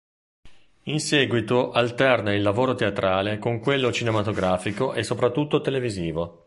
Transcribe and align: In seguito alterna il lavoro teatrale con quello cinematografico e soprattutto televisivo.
In 0.85 0.99
seguito 0.99 1.69
alterna 1.69 2.33
il 2.33 2.41
lavoro 2.41 2.73
teatrale 2.73 3.37
con 3.37 3.59
quello 3.59 3.91
cinematografico 3.93 4.93
e 4.95 5.03
soprattutto 5.03 5.61
televisivo. 5.61 6.39